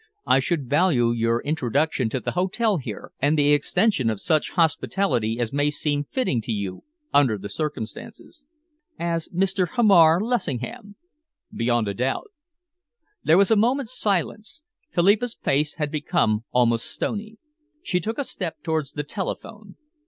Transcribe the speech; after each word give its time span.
I 0.25 0.39
should 0.39 0.67
value 0.67 1.11
your 1.11 1.43
introduction 1.43 2.09
to 2.09 2.19
the 2.19 2.31
hotel 2.31 2.77
here, 2.77 3.11
and 3.19 3.37
the 3.37 3.53
extension 3.53 4.09
of 4.09 4.19
such 4.19 4.53
hospitality 4.53 5.37
as 5.39 5.53
may 5.53 5.69
seem 5.69 6.05
fitting 6.05 6.41
to 6.41 6.51
you, 6.51 6.83
under 7.13 7.37
the 7.37 7.49
circumstances." 7.49 8.47
"As 8.97 9.27
Mr. 9.27 9.73
Hamar 9.75 10.19
Lessingham?" 10.19 10.95
"Beyond 11.53 11.87
a 11.87 11.93
doubt." 11.93 12.31
There 13.23 13.37
was 13.37 13.51
a 13.51 13.55
moment's 13.55 13.95
silence. 13.95 14.63
Philippa's 14.91 15.35
face 15.35 15.75
had 15.75 15.91
become 15.91 16.45
almost 16.49 16.87
stony. 16.87 17.37
She 17.83 17.99
took 17.99 18.17
a 18.17 18.23
step 18.23 18.63
towards 18.63 18.93
the 18.93 19.03
telephone. 19.03 19.75